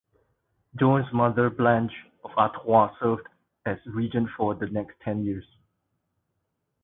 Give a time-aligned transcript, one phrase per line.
[0.79, 1.91] Joan's mother Blanche
[2.25, 3.27] of Artois served
[3.67, 5.45] as regent for the next ten years.